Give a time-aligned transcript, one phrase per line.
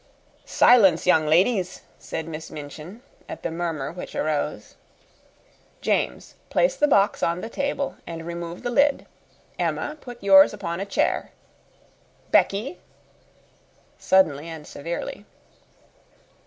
[0.45, 4.73] "Silence, young ladies!" said Miss Minchin, at the murmur which arose.
[5.79, 9.05] "James, place the box on the table and remove the lid.
[9.59, 11.29] Emma, put yours upon a chair.
[12.31, 12.79] Becky!"
[13.99, 15.23] suddenly and severely.